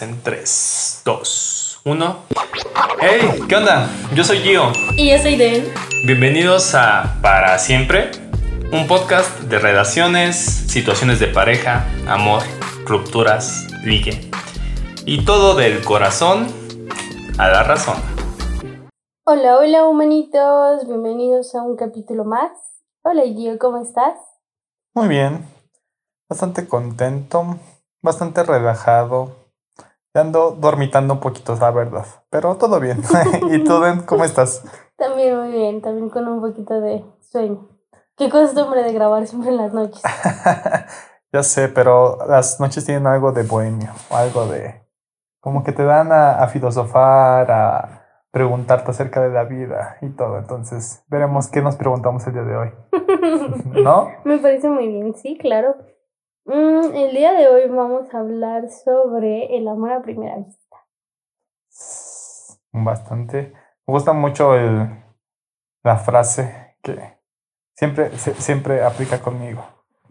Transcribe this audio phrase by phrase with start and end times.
[0.00, 2.16] En 3, 2, 1.
[3.00, 3.42] ¡Hey!
[3.48, 3.88] ¿Qué onda?
[4.14, 4.70] Yo soy Gio.
[4.96, 5.64] Y yo soy Den.
[6.06, 8.12] Bienvenidos a Para Siempre,
[8.70, 12.44] un podcast de relaciones, situaciones de pareja, amor,
[12.86, 14.30] rupturas, ligue.
[15.04, 16.46] Y todo del corazón
[17.36, 17.96] a la razón.
[19.24, 22.52] Hola, hola humanitos, bienvenidos a un capítulo más.
[23.02, 24.14] Hola Gio, ¿cómo estás?
[24.94, 25.44] Muy bien,
[26.28, 27.58] bastante contento,
[28.00, 29.37] bastante relajado.
[30.18, 33.02] Ando dormitando un poquito, la verdad, pero todo bien.
[33.50, 34.64] ¿Y tú, Den, cómo estás?
[34.96, 37.68] También muy bien, también con un poquito de sueño.
[38.16, 40.02] Qué costumbre de grabar siempre en las noches.
[41.32, 44.82] ya sé, pero las noches tienen algo de bohemio, algo de...
[45.40, 47.98] como que te dan a, a filosofar, a
[48.32, 50.38] preguntarte acerca de la vida y todo.
[50.38, 52.70] Entonces, veremos qué nos preguntamos el día de hoy.
[53.82, 54.08] ¿No?
[54.24, 55.76] Me parece muy bien, sí, claro.
[56.48, 60.76] Mm, el día de hoy vamos a hablar sobre el amor a primera vista.
[62.72, 63.52] Bastante.
[63.86, 64.88] Me gusta mucho el,
[65.84, 67.18] la frase que
[67.76, 69.62] siempre, se- siempre aplica conmigo.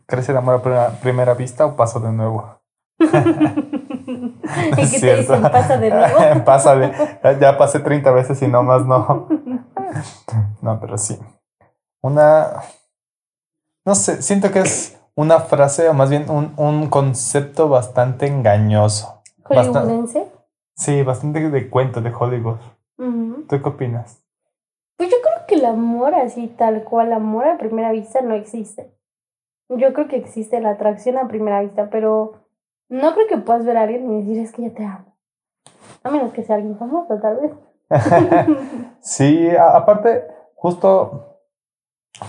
[0.06, 2.60] ¿Crees el amor a primera, primera vista o paso de nuevo?
[3.00, 5.42] ¿Y es qué te dicen?
[5.42, 6.44] ¿Pasa de nuevo?
[6.46, 6.92] Pásale.
[7.24, 9.28] Ya, ya pasé 30 veces y no más no.
[10.62, 11.18] No, pero sí.
[12.02, 12.62] Una.
[13.86, 19.24] No sé, siento que es una frase o más bien un, un concepto bastante engañoso.
[19.46, 20.32] ¿Hollywoodense?
[20.76, 22.60] Sí, bastante de cuento de Hollywood.
[22.98, 24.24] ¿Tú qué opinas?
[24.96, 28.94] Pues yo creo que el amor así tal cual, amor a primera vista no existe.
[29.70, 32.46] Yo creo que existe la atracción a primera vista, pero
[32.88, 35.18] no creo que puedas ver a alguien y decir es que ya te amo.
[36.04, 37.52] A menos que sea alguien famoso, tal vez.
[39.00, 41.42] Sí, aparte, justo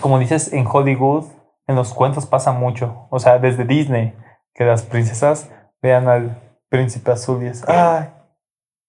[0.01, 1.25] como dices, en Hollywood,
[1.69, 3.05] en los cuentos pasa mucho.
[3.11, 4.17] O sea, desde Disney,
[4.55, 5.51] que las princesas
[5.83, 8.09] vean al príncipe azul y es, ¡ay!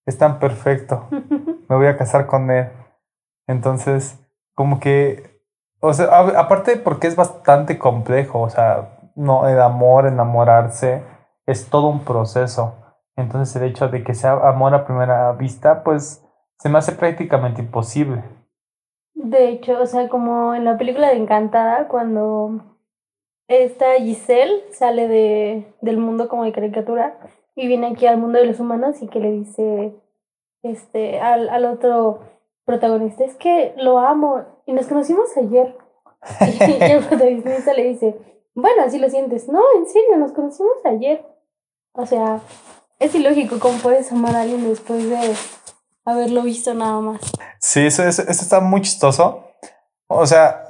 [0.06, 1.06] Es tan perfecto.
[1.68, 2.70] Me voy a casar con él.
[3.46, 4.18] Entonces,
[4.54, 5.42] como que,
[5.80, 11.02] o sea, a- aparte porque es bastante complejo, o sea, no, el amor, enamorarse,
[11.46, 12.76] es todo un proceso.
[13.14, 16.24] Entonces, el hecho de que sea amor a primera vista, pues
[16.58, 18.24] se me hace prácticamente imposible.
[19.14, 22.69] De hecho, o sea, como en la película de Encantada, cuando
[23.50, 27.18] esta Giselle sale de, del mundo como de caricatura
[27.56, 29.92] y viene aquí al mundo de los humanos y que le dice
[30.62, 32.20] este al, al otro
[32.64, 35.76] protagonista, es que lo amo y nos conocimos ayer.
[36.40, 38.16] Y el protagonista le dice,
[38.54, 39.48] bueno, así lo sientes.
[39.48, 41.26] No, en serio, nos conocimos ayer.
[41.92, 42.40] O sea,
[43.00, 45.34] es ilógico cómo puedes amar a alguien después de
[46.04, 47.20] haberlo visto nada más.
[47.58, 49.44] Sí, eso, eso, eso está muy chistoso.
[50.06, 50.69] O sea,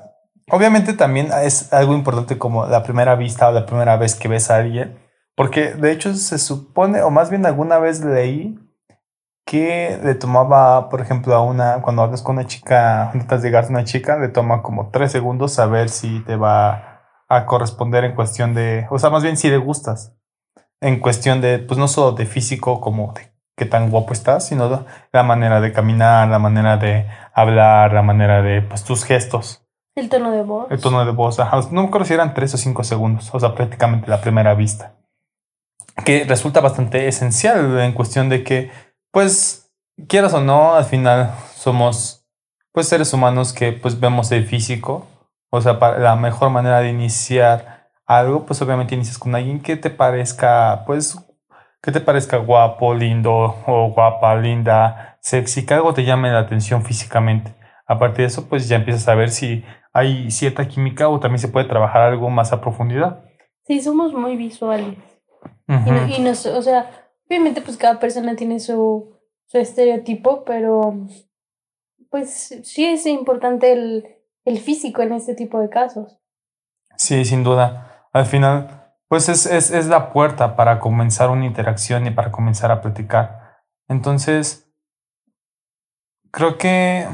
[0.51, 4.51] obviamente también es algo importante como la primera vista o la primera vez que ves
[4.51, 4.99] a alguien.
[5.37, 8.59] Porque de hecho se supone, o más bien alguna vez leí
[9.47, 13.69] que le tomaba, por ejemplo, a una, cuando hablas con una chica, de llegar a
[13.69, 18.55] una chica, le toma como tres segundos saber si te va a corresponder en cuestión
[18.55, 20.15] de, o sea, más bien si le gustas.
[20.81, 24.87] En cuestión de, pues no solo de físico como de qué tan guapo estás, sino
[25.13, 29.60] la manera de caminar, la manera de hablar, la manera de, pues tus gestos,
[29.95, 30.71] El tono de voz.
[30.71, 31.41] el tono de voz.
[31.41, 34.55] Ajá, No me acuerdo si eran tres o cinco segundos, o sea, prácticamente la primera
[34.55, 34.95] vista.
[36.05, 38.71] Que resulta bastante esencial en cuestión de que,
[39.11, 39.71] pues,
[40.09, 42.25] quieras o no, al final somos,
[42.73, 45.07] pues, seres humanos que, pues, vemos el físico.
[45.51, 49.77] O sea, para la mejor manera de iniciar algo, pues, obviamente inicias con alguien que
[49.77, 51.19] te parezca, pues,
[51.83, 56.85] que te parezca guapo, lindo, o guapa, linda, sexy, que algo te llame la atención
[56.85, 57.55] físicamente.
[57.87, 61.39] A partir de eso, pues, ya empiezas a ver si hay cierta química o también
[61.41, 63.25] se puede trabajar algo más a profundidad.
[63.63, 64.97] Sí, somos muy visuales.
[65.69, 66.91] Y, no- y nos, o sea,
[67.29, 70.95] obviamente pues cada persona tiene su, su estereotipo, pero
[72.11, 74.05] pues sí es importante el,
[74.45, 76.19] el físico en este tipo de casos.
[76.97, 78.09] Sí, sin duda.
[78.13, 82.71] Al final, pues es, es, es la puerta para comenzar una interacción y para comenzar
[82.73, 83.59] a platicar.
[83.89, 84.71] Entonces,
[86.33, 87.07] creo que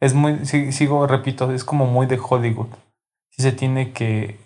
[0.00, 2.68] es muy, si- sigo, repito, es como muy de Hollywood.
[3.30, 4.38] Sí se tiene que,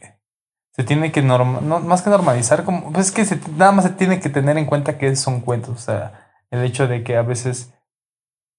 [0.73, 3.91] se tiene que norma, no, más que normalizar, como, pues es que nada más se
[3.93, 5.71] tiene que tener en cuenta que son cuentos.
[5.77, 7.73] O sea, el hecho de que a veces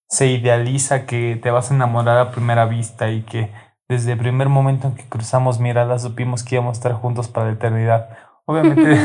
[0.10, 3.52] se idealiza que te vas a enamorar a primera vista y que
[3.88, 7.48] desde el primer momento en que cruzamos miradas supimos que íbamos a estar juntos para
[7.48, 8.10] la eternidad.
[8.46, 9.00] Obviamente,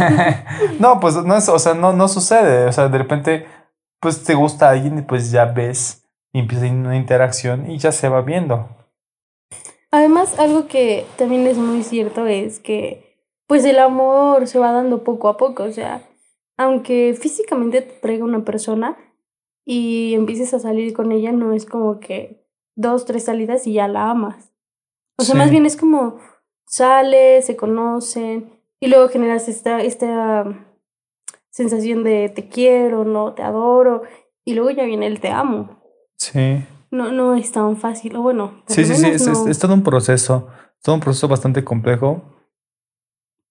[0.80, 2.66] no, pues no es, o sea, no, no sucede.
[2.66, 3.46] O sea, de repente,
[4.00, 6.05] pues te gusta alguien y pues ya ves
[6.36, 8.68] y empieza una interacción y ya se va viendo.
[9.90, 15.02] Además, algo que también es muy cierto es que pues el amor se va dando
[15.02, 16.02] poco a poco, o sea,
[16.58, 18.98] aunque físicamente te traiga una persona
[19.64, 23.88] y empieces a salir con ella, no es como que dos, tres salidas y ya
[23.88, 24.52] la amas.
[25.16, 26.18] O sea, más bien es como
[26.66, 30.44] sales, se conocen y luego generas esta, esta
[31.48, 34.02] sensación de te quiero, no te adoro
[34.44, 35.85] y luego ya viene el te amo.
[36.16, 36.64] Sí.
[36.90, 39.48] No, no es tan fácil, o bueno, Sí, sí, sí, es, no.
[39.48, 42.22] es todo un proceso, es todo un proceso bastante complejo.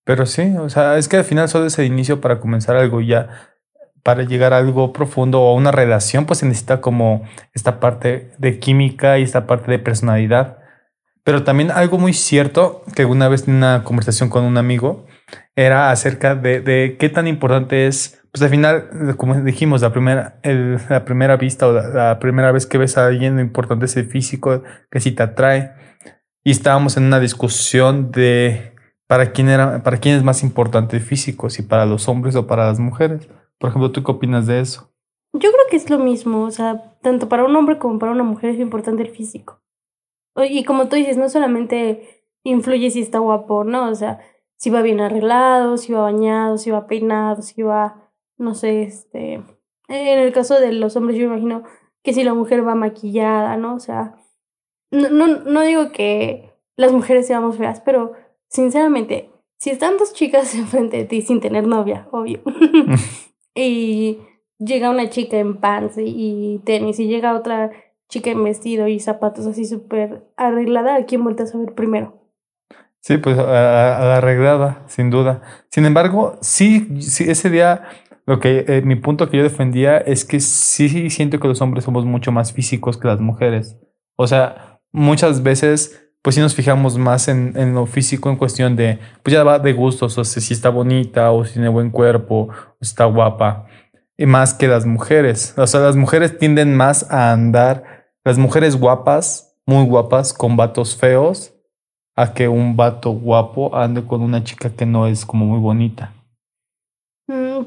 [0.04, 3.02] Pero sí, o sea, es que al final solo es el inicio para comenzar algo
[3.02, 3.30] y ya,
[4.04, 7.24] para llegar a algo profundo o a una relación, pues se necesita como
[7.54, 10.60] esta parte de química y esta parte de personalidad.
[11.24, 15.08] Pero también algo muy cierto, que una vez en una conversación con un amigo,
[15.56, 20.42] era acerca de, de qué tan importante es, pues al final, como dijimos, la primera,
[20.90, 23.96] la primera vista o la, la primera vez que ves a alguien, lo importante es
[23.96, 24.62] el físico,
[24.92, 25.72] que si te atrae.
[26.44, 28.76] Y estábamos en una discusión de
[29.08, 32.46] para quién era, para quién es más importante el físico, si para los hombres o
[32.46, 33.30] para las mujeres.
[33.58, 34.92] Por ejemplo, ¿tú qué opinas de eso?
[35.32, 38.24] Yo creo que es lo mismo, o sea, tanto para un hombre como para una
[38.24, 39.62] mujer es importante el físico.
[40.50, 43.90] Y como tú dices, no solamente influye si está guapo, ¿no?
[43.90, 44.20] O sea,
[44.58, 48.05] si va bien arreglado, si va bañado, si va peinado, si va,
[48.38, 49.42] no sé, este...
[49.88, 51.64] En el caso de los hombres, yo imagino
[52.04, 53.76] que si la mujer va maquillada, ¿no?
[53.76, 54.16] O sea,
[54.92, 58.14] no, no, no digo que las mujeres seamos feas, pero
[58.48, 59.30] sinceramente,
[59.60, 62.42] si están dos chicas enfrente de ti sin tener novia, obvio,
[63.56, 64.20] y
[64.60, 67.72] llega una chica en pants y tenis y llega otra
[68.10, 72.22] chica en vestido y zapatos así súper arreglada, ¿a quién vueltas a ver primero?
[73.02, 75.42] Sí, pues a, a- a la arreglada, sin duda.
[75.70, 77.84] Sin embargo, sí, sí, ese día
[78.26, 81.84] lo que eh, mi punto que yo defendía es que sí, siento que los hombres
[81.84, 83.78] somos mucho más físicos que las mujeres.
[84.16, 88.76] O sea, muchas veces pues sí nos fijamos más en, en lo físico en cuestión
[88.76, 91.92] de, pues ya va de gustos, o sea, si está bonita o si tiene buen
[91.92, 93.68] cuerpo o si está guapa.
[94.18, 95.54] Y más que las mujeres.
[95.56, 100.96] O sea, las mujeres tienden más a andar, las mujeres guapas, muy guapas, con vatos
[100.96, 101.54] feos,
[102.16, 106.15] a que un vato guapo ande con una chica que no es como muy bonita.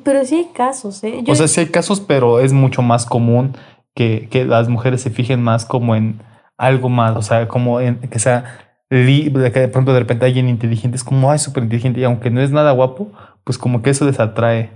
[0.04, 1.22] Pero sí hay casos, ¿eh?
[1.24, 3.56] Yo, O sea, sí hay casos, pero es mucho más común
[3.94, 6.20] que, que las mujeres se fijen más como en
[6.56, 8.44] algo más, o sea, como en que sea,
[8.90, 12.04] li- de que de pronto de repente alguien inteligente es como, ay, súper inteligente, y
[12.04, 13.12] aunque no es nada guapo,
[13.44, 14.70] pues como que eso les atrae.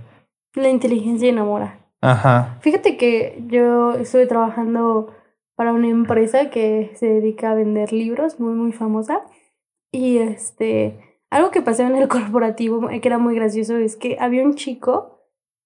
[0.55, 1.79] la inteligencia enamora.
[2.01, 2.57] Ajá.
[2.61, 5.13] Fíjate que yo estuve trabajando
[5.55, 9.21] para una empresa que se dedica a vender libros, muy, muy famosa.
[9.91, 10.99] Y este,
[11.29, 15.12] algo que pasaba en el corporativo, que era muy gracioso, es que había un chico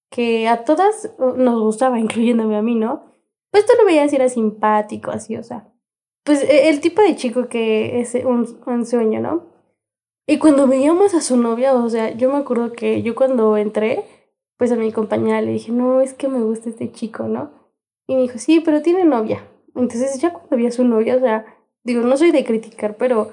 [0.10, 3.06] que a todas uh, nos gustaba, incluyéndome a mí, ¿no?
[3.52, 5.68] Pues tú lo veías era simpático, así, o sea.
[6.24, 9.46] Pues e- el tipo de chico que es un, un sueño, ¿no?
[10.28, 14.04] Y cuando veíamos a su novia, o sea, yo me acuerdo que yo cuando entré,
[14.58, 17.52] pues a mi compañera le dije, no, es que me gusta este chico, ¿no?
[18.08, 19.48] Y me dijo, sí, pero tiene novia.
[19.74, 21.46] Entonces ya cuando vi a su novia, o sea,
[21.84, 23.32] digo, no soy de criticar, pero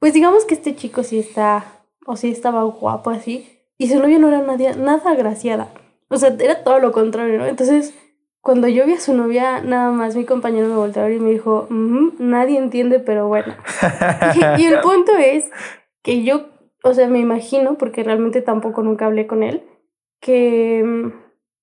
[0.00, 4.18] pues digamos que este chico sí está, o sí estaba guapo así, y su novia
[4.18, 5.72] no era nadie, nada agraciada.
[6.08, 7.46] O sea, era todo lo contrario, ¿no?
[7.46, 7.94] Entonces,
[8.40, 11.20] cuando yo vi a su novia, nada más mi compañero me volteó a ver y
[11.20, 13.54] me dijo, "Ujú, nadie entiende, pero bueno.
[14.58, 15.50] y el punto es
[16.02, 16.48] que yo,
[16.82, 19.62] o sea, me imagino, porque realmente tampoco nunca hablé con él,
[20.20, 21.12] que mm,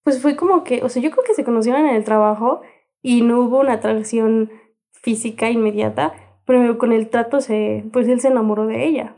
[0.03, 2.61] pues fue como que, o sea, yo creo que se conocieron en el trabajo
[3.03, 4.51] y no hubo una atracción
[4.91, 6.13] física inmediata,
[6.45, 9.15] pero con el trato se, pues él se enamoró de ella.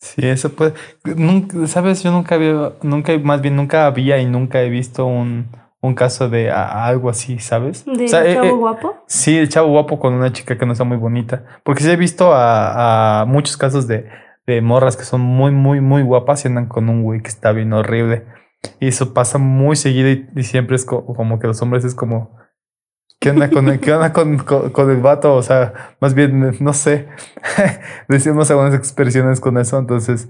[0.00, 0.74] Sí, eso puede.
[1.16, 5.48] Nunca, Sabes, yo nunca había, nunca, más bien nunca había y nunca he visto un,
[5.80, 7.84] un caso de a- algo así, ¿sabes?
[7.84, 8.94] De O sea, eh, chavo eh, guapo.
[9.08, 11.44] Sí, el chavo guapo con una chica que no está muy bonita.
[11.64, 14.08] Porque sí he visto a, a muchos casos de,
[14.46, 17.50] de morras que son muy, muy, muy guapas y andan con un güey que está
[17.52, 18.24] bien horrible.
[18.80, 21.94] Y eso pasa muy seguido y, y siempre es co- como que los hombres es
[21.96, 22.36] como,
[23.18, 25.34] ¿qué onda con el, qué onda con, con, el vato?
[25.34, 27.08] O sea, más bien, no sé.
[28.08, 30.28] Decimos algunas expresiones con eso, entonces,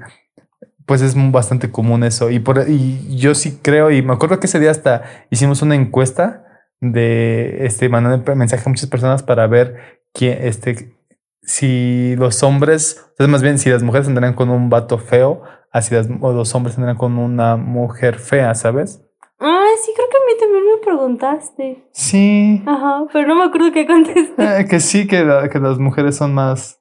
[0.87, 2.31] pues es bastante común eso.
[2.31, 5.75] Y, por, y yo sí creo, y me acuerdo que ese día hasta hicimos una
[5.75, 6.45] encuesta
[6.81, 10.97] de este mandando mensaje a muchas personas para ver quién, este,
[11.43, 15.43] si los hombres, o más bien si las mujeres andarán con un vato feo,
[15.73, 19.03] así las, o los hombres andarán con una mujer fea, ¿sabes?
[19.41, 21.89] Ah, sí, creo que a mí también me preguntaste.
[21.93, 22.63] Sí.
[22.67, 24.61] Ajá, pero no me acuerdo qué contesté.
[24.61, 26.81] Eh, que sí, que, la- que las mujeres son más.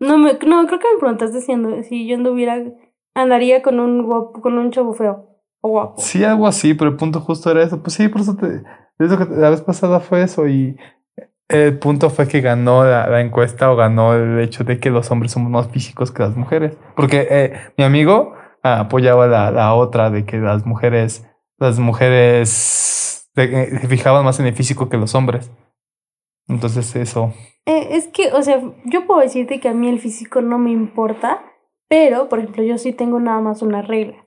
[0.00, 2.62] No, me, no, creo que me preguntaste si, ando- si yo anduviera,
[3.14, 5.26] andaría con un guapo, con un chavo feo
[5.60, 6.00] o guapo.
[6.00, 7.82] Sí, algo así, pero el punto justo era eso.
[7.82, 8.62] Pues sí, por eso te.
[8.98, 10.76] Eso que la vez pasada fue eso y
[11.48, 15.10] el punto fue que ganó la, la encuesta o ganó el hecho de que los
[15.10, 16.76] hombres somos más físicos que las mujeres.
[16.96, 21.24] Porque eh, mi amigo apoyaba la, la otra de que las mujeres
[21.58, 25.50] las mujeres se fijaban más en el físico que los hombres.
[26.48, 27.34] Entonces eso.
[27.66, 30.70] Eh, es que, o sea, yo puedo decirte que a mí el físico no me
[30.70, 31.42] importa,
[31.88, 34.26] pero, por ejemplo, yo sí tengo nada más una regla.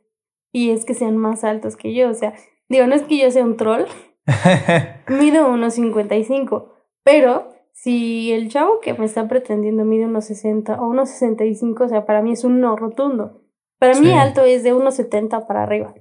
[0.53, 2.09] Y es que sean más altos que yo.
[2.09, 2.33] O sea,
[2.69, 3.85] digo, no es que yo sea un troll.
[5.07, 6.73] mido unos 55.
[7.03, 11.87] Pero si el chavo que me está pretendiendo mide unos 60 o unos 65, o
[11.87, 13.41] sea, para mí es un no rotundo.
[13.79, 15.95] Para mí alto es de unos 70 para arriba.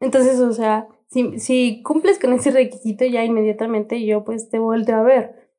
[0.00, 4.96] Entonces, o sea, si, si cumples con ese requisito, ya inmediatamente yo pues te volteo
[4.96, 5.50] a ver.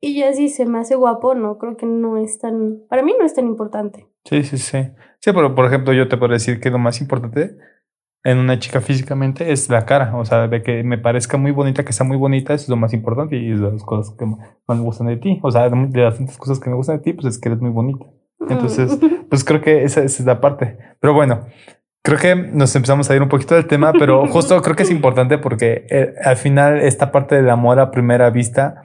[0.00, 3.14] Y ya si se me hace guapo, no, creo que no es tan, para mí
[3.18, 4.06] no es tan importante.
[4.24, 4.78] Sí, sí, sí.
[5.20, 7.56] Sí, pero por ejemplo, yo te puedo decir que lo más importante
[8.24, 10.16] en una chica físicamente es la cara.
[10.16, 12.76] O sea, de que me parezca muy bonita, que sea muy bonita, eso es lo
[12.76, 15.40] más importante y es de las cosas que más me gustan de ti.
[15.42, 17.60] O sea, de las tantas cosas que me gustan de ti, pues es que eres
[17.60, 18.06] muy bonita.
[18.48, 19.24] Entonces, mm.
[19.30, 20.78] pues creo que esa, es la parte.
[21.00, 21.46] Pero bueno,
[22.02, 24.90] creo que nos empezamos a ir un poquito del tema, pero justo creo que es
[24.90, 28.82] importante porque eh, al final esta parte del amor a primera vista,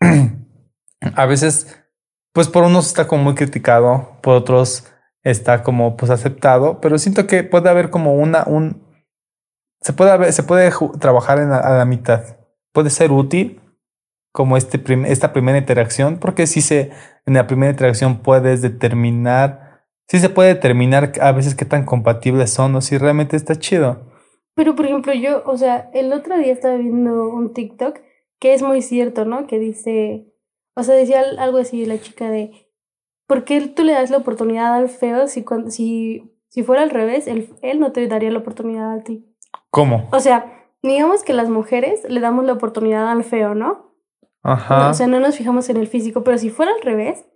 [1.14, 1.84] a veces,
[2.32, 7.26] pues por unos está como muy criticado, por otros está como pues aceptado, pero siento
[7.26, 8.82] que puede haber como una, un,
[9.80, 12.38] se puede, haber, se puede trabajar en a la mitad.
[12.72, 13.60] Puede ser útil
[14.32, 16.90] como este esta primera interacción, porque si se,
[17.26, 19.67] en la primera interacción puedes determinar,
[20.08, 24.00] si se puede determinar a veces qué tan compatibles son o si realmente está chido.
[24.54, 28.00] Pero por ejemplo, yo, o sea, el otro día estaba viendo un TikTok
[28.40, 29.46] que es muy cierto, ¿no?
[29.46, 30.26] Que dice,
[30.74, 32.68] o sea, decía algo así la chica de,
[33.26, 36.90] ¿por qué tú le das la oportunidad al feo si, cuando, si, si fuera al
[36.90, 39.26] revés, él, él no te daría la oportunidad a ti?
[39.70, 40.08] ¿Cómo?
[40.12, 43.88] O sea, digamos que las mujeres le damos la oportunidad al feo, ¿no?
[44.42, 44.88] Ajá.
[44.88, 47.26] o sea, no nos fijamos en el físico, pero si fuera al revés,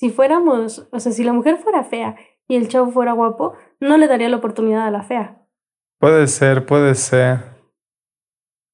[0.00, 2.16] si fuéramos, o sea, si la mujer fuera fea
[2.48, 5.42] y el chavo fuera guapo, no le daría la oportunidad a la fea.
[5.98, 7.40] Puede ser, puede ser.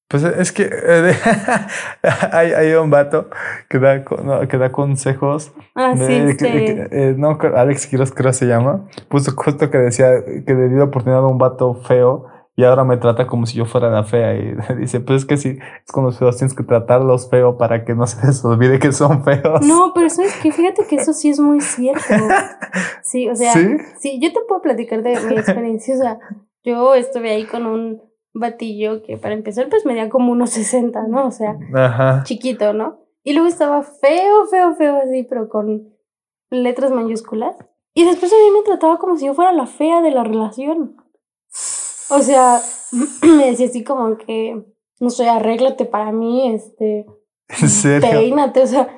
[0.07, 1.13] Pues es que eh,
[2.31, 3.29] hay, hay, un vato
[3.67, 4.05] que da,
[4.47, 5.51] que da consejos.
[5.75, 6.47] Ah, sí, sí.
[6.47, 8.87] Eh, no, Alex Quiroz creo se llama.
[9.09, 12.25] Puso justo que decía que le dio oportunidad a un vato feo
[12.59, 14.35] y ahora me trata como si yo fuera la fea.
[14.35, 17.85] Y dice, pues es que si es con los feos tienes que tratarlos feo para
[17.85, 19.61] que no se les olvide que son feos.
[19.63, 22.01] No, pero eso es que fíjate que eso sí es muy cierto.
[23.01, 23.77] Sí, o sea, ¿Sí?
[23.99, 25.95] sí, yo te puedo platicar de mi experiencia.
[25.95, 26.19] O sea,
[26.61, 28.01] yo estuve ahí con un
[28.33, 31.27] batillo que para empezar pues medía como unos 60, ¿no?
[31.27, 31.57] O sea,
[32.23, 32.99] chiquito, ¿no?
[33.23, 35.93] Y luego estaba feo, feo, feo así, pero con
[36.49, 37.55] letras mayúsculas.
[37.93, 40.97] Y después a mí me trataba como si yo fuera la fea de la relación.
[42.09, 42.61] O sea,
[43.21, 44.63] me decía así como que,
[44.99, 47.05] no sé, arréglate para mí, este...
[47.49, 48.09] ¿En serio?
[48.09, 48.89] Peínate, o sea,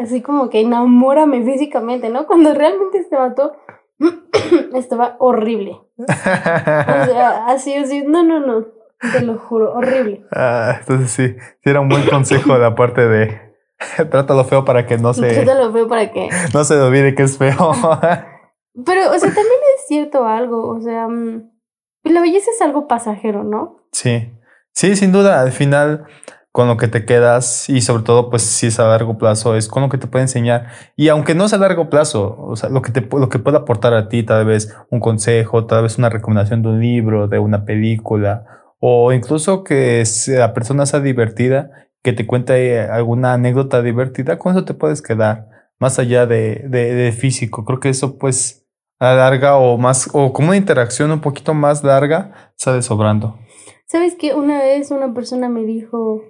[0.00, 2.26] así como que enamórame físicamente, ¿no?
[2.26, 3.56] Cuando realmente este vato
[4.74, 5.80] estaba horrible.
[5.96, 8.66] O sea, así, así, no, no, no,
[9.12, 10.24] te lo juro, horrible.
[10.30, 13.52] Ah, entonces sí, sí era un buen consejo de la parte de
[14.10, 15.42] trátalo feo para que no se...
[15.42, 16.28] Trátalo feo para que...
[16.54, 17.72] No se olvide que es feo.
[18.84, 21.06] Pero, o sea, también es cierto algo, o sea,
[22.04, 23.78] mm, la belleza es algo pasajero, ¿no?
[23.92, 24.30] Sí,
[24.72, 26.06] sí, sin duda, al final
[26.52, 29.68] con lo que te quedas y sobre todo pues si es a largo plazo es
[29.68, 30.66] con lo que te puede enseñar.
[30.96, 33.56] Y aunque no es a largo plazo o sea lo que te lo que puede
[33.56, 37.38] aportar a ti tal vez un consejo tal vez una recomendación de un libro de
[37.38, 38.44] una película
[38.80, 41.70] o incluso que la persona sea divertida
[42.02, 46.94] que te cuente alguna anécdota divertida con eso te puedes quedar más allá de, de,
[46.94, 47.64] de físico.
[47.64, 48.61] Creo que eso pues
[49.10, 53.36] larga o más o como una interacción un poquito más larga sale sobrando
[53.92, 56.22] ¿Sabes que Una vez una persona me dijo,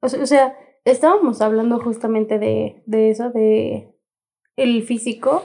[0.00, 3.90] o sea, estábamos hablando justamente de, de eso, de
[4.54, 5.42] el físico,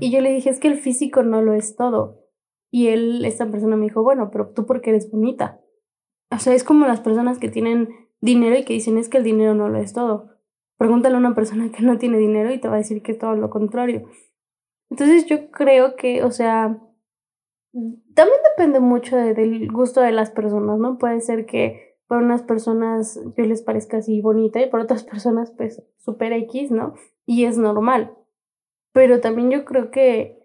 [0.00, 2.22] y yo le dije, es que el físico no lo es todo.
[2.70, 5.60] Y él, esta persona me dijo, bueno, pero tú porque eres bonita.
[6.30, 7.90] O sea, es como las personas que tienen
[8.22, 10.30] dinero y que dicen, es que el dinero no lo es todo.
[10.78, 13.18] Pregúntale a una persona que no tiene dinero y te va a decir que es
[13.18, 14.08] todo lo contrario.
[14.94, 16.78] Entonces yo creo que, o sea,
[17.72, 20.98] también depende mucho del gusto de las personas, ¿no?
[20.98, 25.50] Puede ser que por unas personas yo les parezca así bonita y por otras personas
[25.50, 26.94] pues super X, ¿no?
[27.26, 28.16] Y es normal.
[28.92, 30.38] Pero también yo creo que,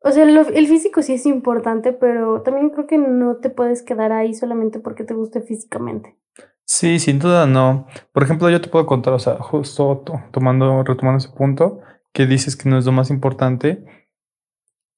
[0.00, 4.12] o sea, el físico sí es importante, pero también creo que no te puedes quedar
[4.12, 6.16] ahí solamente porque te guste físicamente.
[6.64, 7.86] Sí, sin duda no.
[8.12, 11.82] Por ejemplo, yo te puedo contar, o sea, justo tomando, retomando ese punto,
[12.12, 13.84] que dices que no es lo más importante.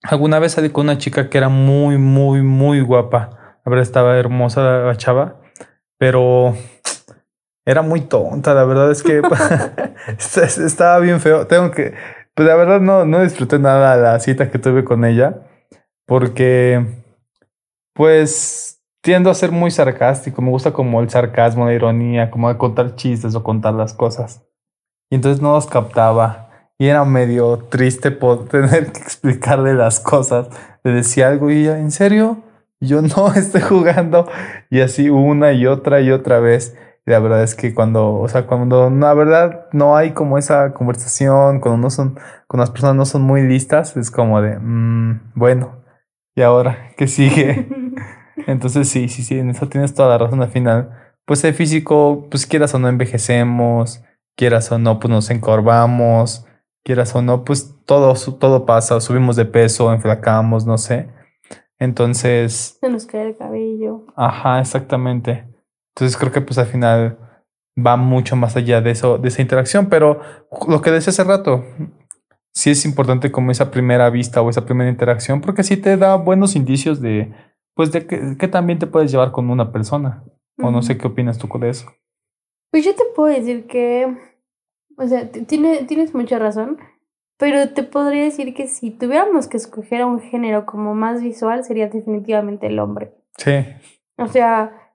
[0.02, 3.58] Alguna vez salí con una chica que era muy, muy, muy guapa.
[3.64, 5.40] A ver, estaba hermosa la chava
[5.98, 6.54] pero
[7.64, 9.22] era muy tonta, la verdad es que
[10.64, 11.46] estaba bien feo.
[11.46, 11.94] Tengo que,
[12.34, 15.40] pues la verdad no, no disfruté nada la cita que tuve con ella,
[16.06, 16.84] porque,
[17.94, 22.58] pues, tiendo a ser muy sarcástico, me gusta como el sarcasmo, la ironía, como de
[22.58, 24.44] contar chistes o contar las cosas.
[25.10, 26.43] Y entonces no los captaba.
[26.78, 30.48] Y era medio triste por tener que explicarle las cosas.
[30.82, 32.42] Le decía algo y ella, ¿en serio?
[32.80, 34.28] Yo no estoy jugando.
[34.70, 36.76] Y así una y otra y otra vez.
[37.06, 40.72] Y la verdad es que cuando, o sea, cuando la verdad no hay como esa
[40.72, 45.32] conversación, cuando no son, cuando las personas no son muy listas, es como de, mm,
[45.34, 45.84] bueno,
[46.34, 47.68] ¿y ahora qué sigue?
[48.46, 50.90] Entonces sí, sí, sí, en eso tienes toda la razón al final.
[51.26, 54.02] Pues el físico, pues quieras o no envejecemos,
[54.36, 56.46] quieras o no, pues nos encorvamos,
[56.84, 61.08] quieras o no, pues todo, todo pasa, subimos de peso, enflacamos, no sé.
[61.78, 62.78] Entonces...
[62.80, 64.04] Se nos cae el cabello.
[64.14, 65.46] Ajá, exactamente.
[65.94, 67.18] Entonces creo que pues al final
[67.76, 70.20] va mucho más allá de eso, de esa interacción, pero
[70.68, 71.64] lo que decía hace rato,
[72.52, 76.16] sí es importante como esa primera vista o esa primera interacción, porque sí te da
[76.16, 77.32] buenos indicios de,
[77.74, 80.24] pues de que, también te puedes llevar con una persona.
[80.62, 81.86] O no sé qué opinas tú con eso.
[82.70, 84.16] Pues yo te puedo decir que,
[84.96, 86.78] o sea, tiene, tienes mucha razón,
[87.36, 91.88] pero te podría decir que si tuviéramos que escoger un género como más visual, sería
[91.88, 93.14] definitivamente el hombre.
[93.36, 93.52] Sí.
[94.16, 94.94] O sea,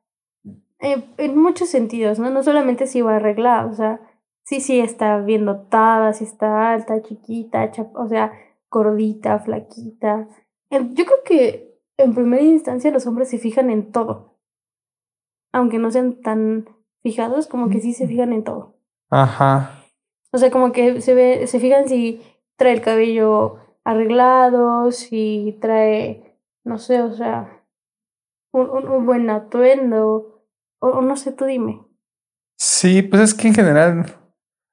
[0.80, 2.30] eh, en muchos sentidos, ¿no?
[2.30, 4.00] No solamente si va arreglado, o sea,
[4.44, 8.32] sí, sí está bien dotada, si está alta, chiquita, o sea,
[8.72, 10.28] gordita, flaquita.
[10.72, 14.38] Yo creo que en primera instancia los hombres se fijan en todo.
[15.52, 16.70] Aunque no sean tan
[17.02, 18.78] fijados, como que sí se fijan en todo.
[19.10, 19.79] Ajá.
[20.32, 22.22] O sea, como que se ve, se fijan si
[22.58, 27.64] trae el cabello arreglado, si trae, no sé, o sea,
[28.52, 30.44] un, un, buen atuendo,
[30.80, 31.82] o, no sé, tú dime.
[32.58, 34.18] Sí, pues es que en general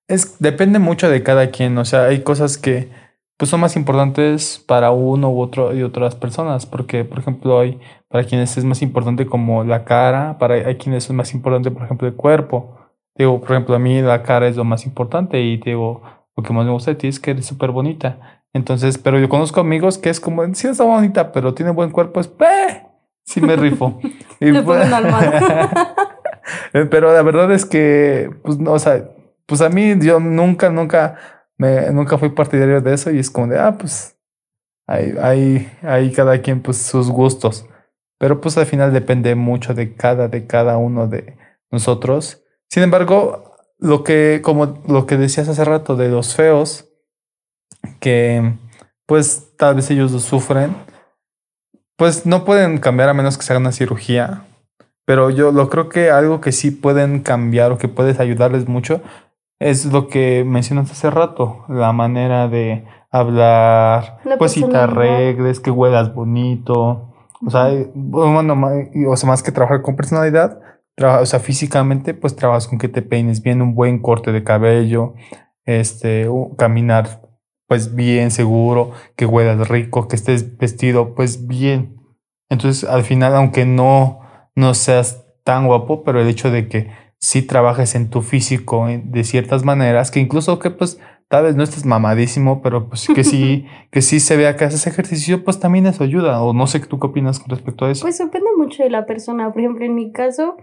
[0.08, 2.90] es depende mucho de cada quien, o sea, hay cosas que
[3.38, 7.78] pues son más importantes para uno u otro y otras personas, porque por ejemplo hay
[8.08, 11.84] para quienes es más importante como la cara, para hay quienes es más importante por
[11.84, 12.75] ejemplo el cuerpo.
[13.18, 16.02] Digo, por ejemplo, a mí la cara es lo más importante y digo,
[16.36, 18.42] lo que más me gusta de ti es que eres súper bonita.
[18.52, 22.20] Entonces, pero yo conozco amigos que es como, sí está bonita, pero tiene buen cuerpo,
[22.20, 22.86] es ¡peh!
[23.24, 23.98] Sí me rifo.
[24.40, 24.88] y Le pues,
[26.90, 29.10] pero la verdad es que, pues, no, o sea,
[29.46, 31.16] pues a mí yo nunca, nunca
[31.58, 34.18] me, nunca fui partidario de eso y es como de, ah, pues
[34.86, 37.66] hay, hay, hay cada quien pues sus gustos.
[38.18, 41.36] Pero pues al final depende mucho de cada, de cada uno de
[41.70, 42.45] nosotros.
[42.68, 46.88] Sin embargo, lo que, como lo que decías hace rato de los feos,
[48.00, 48.54] que
[49.06, 50.74] pues tal vez ellos lo sufren,
[51.96, 54.44] pues no pueden cambiar a menos que se haga una cirugía.
[55.04, 59.00] Pero yo lo creo que algo que sí pueden cambiar o que puedes ayudarles mucho
[59.58, 65.70] es lo que mencionaste hace rato, la manera de hablar, pues si te arregles, que
[65.70, 68.54] huelas bonito, o sea, bueno,
[69.08, 70.60] o sea, más que trabajar con personalidad,
[70.98, 75.14] o sea, físicamente, pues trabajas con que te peines bien, un buen corte de cabello,
[75.64, 77.22] este, caminar
[77.68, 81.96] pues bien seguro, que huelas rico, que estés vestido pues bien.
[82.48, 84.20] Entonces, al final, aunque no,
[84.54, 89.24] no seas tan guapo, pero el hecho de que si trabajes en tu físico de
[89.24, 93.66] ciertas maneras, que incluso que pues tal vez no estés mamadísimo, pero pues que sí,
[93.90, 96.42] que sí se vea que haces ejercicio, pues también eso ayuda.
[96.42, 98.02] O no sé tú qué opinas con respecto a eso.
[98.02, 99.50] Pues depende mucho de la persona.
[99.52, 100.56] Por ejemplo, en mi caso,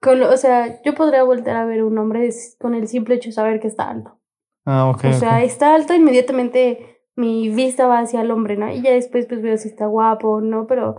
[0.00, 2.28] con, o sea, yo podría volver a ver un hombre
[2.58, 4.18] con el simple hecho de saber que está alto.
[4.64, 5.04] Ah, ok.
[5.04, 8.70] O sea, está alto, inmediatamente mi vista va hacia el hombre, ¿no?
[8.70, 10.96] Y ya después pues veo si está guapo o no, pero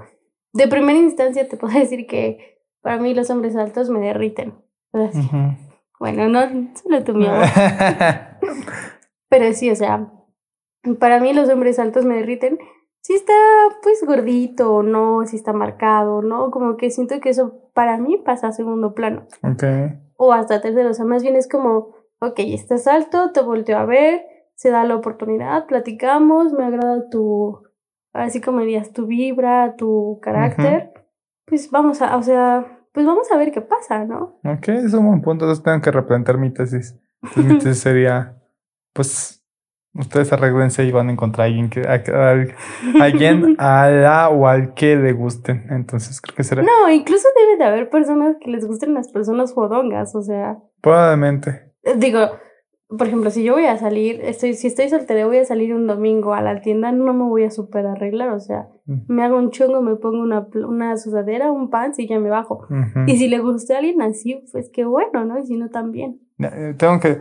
[0.54, 4.56] de primera instancia te puedo decir que para mí los hombres altos me derriten.
[6.00, 6.42] Bueno, no
[6.82, 7.34] solo tu miedo.
[9.30, 10.12] Pero sí, o sea,
[11.00, 12.60] para mí los hombres altos me derriten.
[13.08, 13.32] Si está
[13.84, 16.52] pues gordito o no, si está marcado, ¿no?
[16.52, 19.26] Como que siento que eso para mí pasa a segundo plano.
[19.42, 19.98] Okay.
[20.18, 20.90] O hasta tercero.
[20.90, 24.84] O sea, más bien es como, ok, estás alto, te volteo a ver, se da
[24.84, 27.64] la oportunidad, platicamos, me agrada tu,
[28.12, 30.92] así como dirías, tu vibra, tu carácter.
[31.46, 34.38] Pues vamos a, o sea, pues vamos a ver qué pasa, ¿no?
[34.44, 35.46] Ok, es un buen punto.
[35.46, 37.00] Entonces tengo que replantear mi tesis.
[37.38, 38.38] mi tesis sería,
[38.92, 39.37] pues,
[39.98, 44.74] ustedes arreglense y van a encontrar a alguien que a, alguien a la o al
[44.74, 45.68] que le gusten.
[45.70, 46.64] Entonces creo que será.
[46.64, 50.58] No, incluso debe de haber personas que les gusten las personas fodongas, o sea.
[50.82, 51.74] Probablemente.
[51.98, 52.20] Digo,
[52.90, 55.88] por ejemplo, si yo voy a salir, estoy, si estoy soltera, voy a salir un
[55.88, 59.14] domingo a la tienda, no me voy a super arreglar, o sea, mm.
[59.14, 62.66] me hago un chongo, me pongo una, una sudadera, un pants y ya me bajo.
[63.06, 65.38] Y si le gusta a alguien así, pues qué bueno, ¿no?
[65.38, 66.22] Y si no, también.
[66.40, 67.20] Eh, tengo que,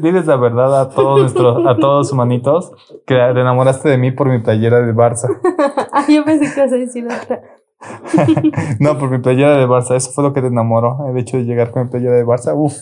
[0.00, 2.72] diles la verdad a todos nuestros, a todos humanitos,
[3.06, 5.28] que te enamoraste de mí por mi playera de Barça.
[5.92, 7.40] ah, yo pensé que ibas a decir otra.
[8.80, 9.94] no, por mi playera de Barça.
[9.94, 11.08] Eso fue lo que te enamoró.
[11.08, 12.52] El hecho de llegar con mi playera de Barça.
[12.54, 12.74] Uf,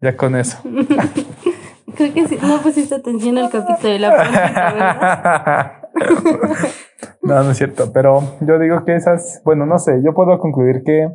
[0.00, 0.58] ya con eso.
[1.96, 5.72] Creo que sí, no pusiste atención al capítulo de la política, ¿verdad?
[7.22, 7.90] no, no es cierto.
[7.92, 11.08] Pero yo digo que esas, bueno, no sé, yo puedo concluir que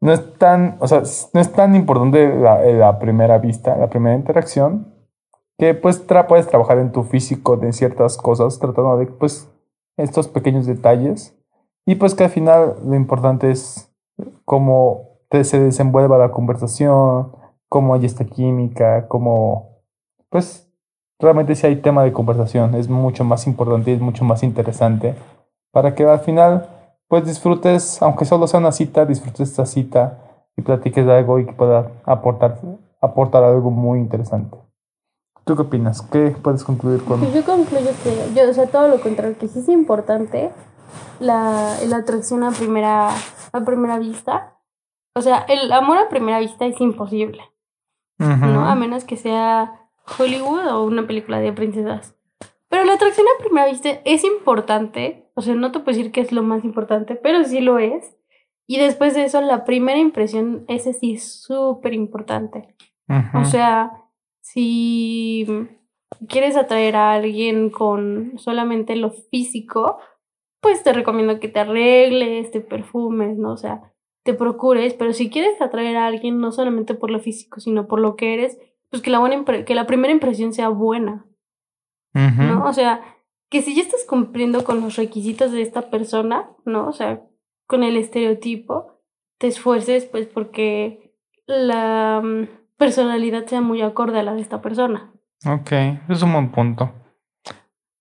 [0.00, 1.02] no es tan, o sea,
[1.34, 4.94] no es tan importante la, la primera vista, la primera interacción,
[5.58, 9.50] que pues tra puedes trabajar en tu físico de ciertas cosas, tratando de pues
[9.98, 11.36] estos pequeños detalles.
[11.86, 13.92] Y pues que al final lo importante es
[14.44, 17.32] cómo te, se desenvuelva la conversación,
[17.68, 19.82] cómo hay esta química, cómo
[20.30, 20.70] pues
[21.18, 25.14] realmente si hay tema de conversación, es mucho más importante y es mucho más interesante
[25.72, 26.68] para que al final
[27.10, 30.20] pues disfrutes, aunque solo sea una cita, disfrutes esta cita
[30.56, 32.60] y platiques de algo y que pueda aportar,
[33.00, 34.56] aportar algo muy interesante.
[35.44, 36.02] ¿Tú qué opinas?
[36.02, 37.18] ¿Qué puedes concluir con...?
[37.18, 40.52] Pues yo concluyo que, yo, o sea, todo lo contrario, que sí es importante
[41.18, 44.58] la, la atracción a primera, a primera vista.
[45.16, 47.42] O sea, el amor a primera vista es imposible,
[48.18, 48.66] ¿no?
[48.68, 52.14] A menos que sea Hollywood o una película de princesas.
[52.70, 55.28] Pero la atracción a primera vista es importante.
[55.34, 58.16] O sea, no te puedo decir que es lo más importante, pero sí lo es.
[58.66, 62.76] Y después de eso, la primera impresión, ese sí es súper importante.
[63.34, 63.90] O sea,
[64.40, 65.44] si
[66.28, 69.98] quieres atraer a alguien con solamente lo físico,
[70.60, 73.52] pues te recomiendo que te arregles, te perfumes, ¿no?
[73.52, 77.58] O sea, te procures, pero si quieres atraer a alguien no solamente por lo físico,
[77.58, 78.58] sino por lo que eres,
[78.90, 81.26] pues que la, buena que la primera impresión sea buena,
[82.12, 82.64] ¿no?
[82.64, 83.00] O sea,
[83.50, 86.88] que si ya estás cumpliendo con los requisitos de esta persona, ¿no?
[86.88, 87.22] O sea,
[87.66, 89.00] con el estereotipo,
[89.38, 91.14] te esfuerces pues porque
[91.46, 95.12] la mm, personalidad sea muy acorde a la de esta persona.
[95.46, 95.72] Ok,
[96.08, 96.92] es un buen punto.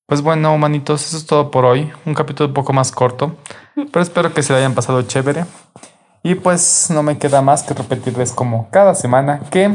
[0.05, 1.91] Pues bueno, humanitos, eso es todo por hoy.
[2.05, 3.35] Un capítulo un poco más corto,
[3.75, 5.45] pero espero que se lo hayan pasado chévere.
[6.23, 9.69] Y pues no me queda más que repetirles como cada semana que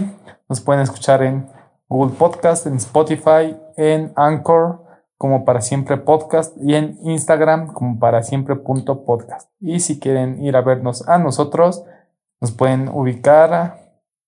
[0.48, 1.46] nos pueden escuchar en
[1.88, 4.82] Google Podcast, en Spotify, en Anchor,
[5.16, 9.50] como para siempre podcast, y en Instagram, como para siempre punto podcast.
[9.60, 11.84] Y si quieren ir a vernos a nosotros,
[12.40, 13.78] nos pueden ubicar.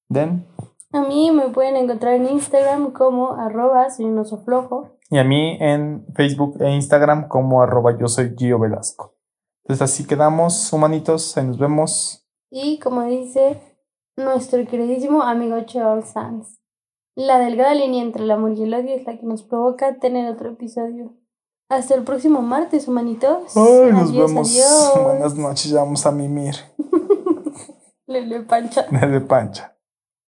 [0.08, 0.46] Den.
[0.92, 4.96] A mí me pueden encontrar en Instagram como arroba soy un oso flojo.
[5.10, 9.14] Y a mí en Facebook e Instagram como arroba yo soy Gio Velasco.
[9.64, 12.24] Entonces así quedamos, humanitos, ahí nos vemos.
[12.50, 13.60] Y como dice
[14.16, 16.60] nuestro queridísimo amigo Charles Sands,
[17.16, 20.30] la delgada línea entre el amor y el odio es la que nos provoca tener
[20.30, 21.14] otro episodio.
[21.68, 23.56] Hasta el próximo martes, humanitos.
[23.56, 24.54] Ay, nos vemos.
[25.02, 26.54] Buenas noches, ya vamos a mimir.
[28.06, 28.86] Lele Pancha.
[28.92, 29.75] Lele Pancha.